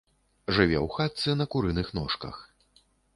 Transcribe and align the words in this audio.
Жыве 0.55 0.77
ў 0.85 0.93
хатцы 0.95 1.35
на 1.41 1.45
курыных 1.57 1.91
ножках. 1.99 2.41